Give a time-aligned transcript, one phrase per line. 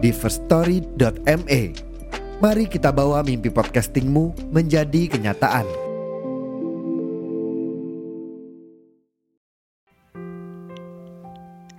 [0.00, 1.60] di firststory.me.
[2.40, 5.68] Mari kita bawa mimpi podcastingmu menjadi kenyataan.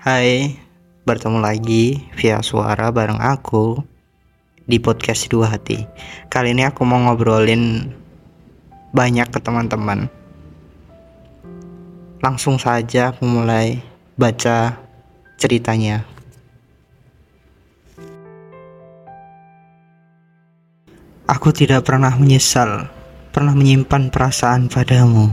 [0.01, 0.57] Hai,
[1.05, 3.81] bertemu lagi via suara bareng aku
[4.69, 5.81] di podcast Dua Hati.
[6.29, 7.89] Kali ini aku mau ngobrolin
[8.93, 10.09] banyak ke teman-teman.
[12.21, 13.81] Langsung saja aku mulai
[14.13, 14.77] baca
[15.41, 16.10] ceritanya.
[21.29, 22.89] Aku tidak pernah menyesal,
[23.29, 25.29] pernah menyimpan perasaan padamu.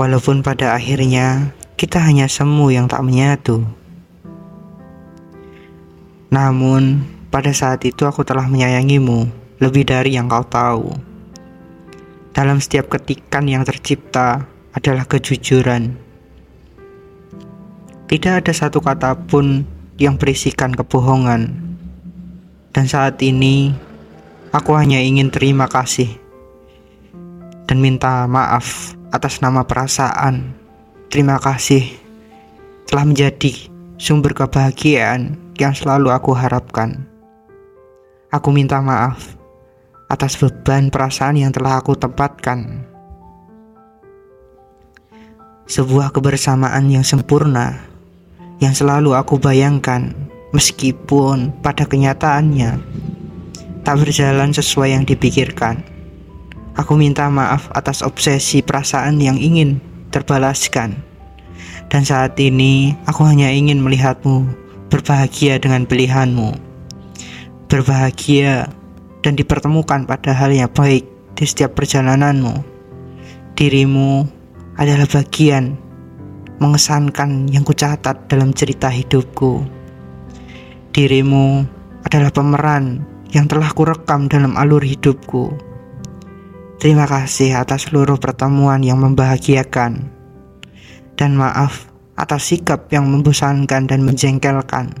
[0.00, 3.60] Walaupun pada akhirnya kita hanya semu yang tak menyatu.
[6.32, 9.28] Namun, pada saat itu aku telah menyayangimu
[9.60, 10.88] lebih dari yang kau tahu.
[12.32, 16.00] Dalam setiap ketikan yang tercipta adalah kejujuran.
[18.08, 19.68] Tidak ada satu kata pun
[20.00, 21.52] yang berisikan kebohongan.
[22.72, 23.76] Dan saat ini,
[24.50, 26.10] aku hanya ingin terima kasih
[27.66, 30.60] dan minta maaf atas nama perasaan
[31.10, 31.90] Terima kasih
[32.86, 33.66] telah menjadi
[33.98, 37.02] sumber kebahagiaan yang selalu aku harapkan.
[38.30, 39.34] Aku minta maaf
[40.06, 42.86] atas beban perasaan yang telah aku tempatkan.
[45.66, 47.82] Sebuah kebersamaan yang sempurna
[48.62, 50.14] yang selalu aku bayangkan
[50.54, 52.78] meskipun pada kenyataannya
[53.84, 55.80] tak berjalan sesuai yang dipikirkan.
[56.78, 59.82] Aku minta maaf atas obsesi perasaan yang ingin
[60.14, 60.96] terbalaskan.
[61.90, 64.46] Dan saat ini aku hanya ingin melihatmu
[64.88, 66.54] berbahagia dengan pilihanmu.
[67.66, 68.70] Berbahagia
[69.26, 72.62] dan dipertemukan pada hal yang baik di setiap perjalananmu.
[73.58, 74.24] Dirimu
[74.78, 75.76] adalah bagian
[76.60, 79.64] mengesankan yang kucatat dalam cerita hidupku.
[80.94, 81.64] Dirimu
[82.06, 85.70] adalah pemeran yang telah kurekam dalam alur hidupku
[86.80, 90.08] Terima kasih atas seluruh pertemuan yang membahagiakan,
[91.12, 94.96] dan maaf atas sikap yang membosankan dan menjengkelkan.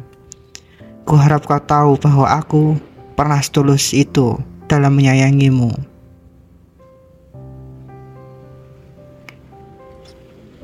[1.08, 2.76] Kuharap kau tahu bahwa aku
[3.16, 4.36] pernah setulus itu
[4.68, 5.72] dalam menyayangimu.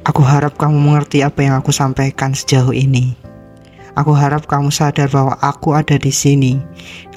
[0.05, 3.17] Aku harap kamu mengerti apa yang aku sampaikan sejauh ini.
[3.97, 6.61] Aku harap kamu sadar bahwa aku ada di sini.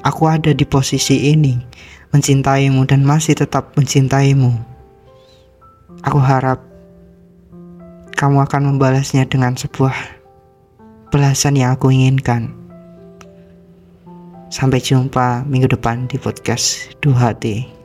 [0.00, 1.60] Aku ada di posisi ini
[2.10, 4.50] mencintaimu dan masih tetap mencintaimu.
[6.02, 6.64] Aku harap
[8.16, 9.92] kamu akan membalasnya dengan sebuah
[11.12, 12.52] belasan yang aku inginkan.
[14.50, 17.79] Sampai jumpa minggu depan di podcast Dua Hati.